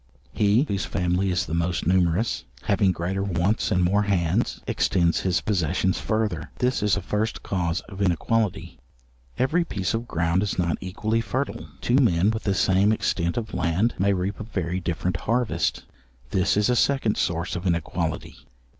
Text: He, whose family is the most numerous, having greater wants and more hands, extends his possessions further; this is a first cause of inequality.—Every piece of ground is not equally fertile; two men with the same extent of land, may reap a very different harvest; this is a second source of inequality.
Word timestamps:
He, 0.33 0.63
whose 0.63 0.85
family 0.87 1.29
is 1.29 1.45
the 1.45 1.53
most 1.53 1.85
numerous, 1.85 2.45
having 2.63 2.91
greater 2.91 3.21
wants 3.21 3.69
and 3.71 3.83
more 3.83 4.01
hands, 4.01 4.59
extends 4.65 5.19
his 5.19 5.41
possessions 5.41 5.99
further; 5.99 6.49
this 6.57 6.81
is 6.81 6.97
a 6.97 7.03
first 7.03 7.43
cause 7.43 7.81
of 7.81 8.01
inequality.—Every 8.01 9.63
piece 9.63 9.93
of 9.93 10.07
ground 10.07 10.41
is 10.41 10.57
not 10.57 10.79
equally 10.81 11.21
fertile; 11.21 11.67
two 11.81 11.97
men 11.97 12.31
with 12.31 12.45
the 12.45 12.55
same 12.55 12.91
extent 12.91 13.37
of 13.37 13.53
land, 13.53 13.93
may 13.99 14.11
reap 14.11 14.39
a 14.39 14.43
very 14.43 14.79
different 14.79 15.17
harvest; 15.17 15.85
this 16.31 16.57
is 16.57 16.67
a 16.67 16.75
second 16.75 17.15
source 17.15 17.55
of 17.55 17.67
inequality. 17.67 18.37